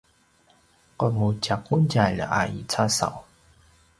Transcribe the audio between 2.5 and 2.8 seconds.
i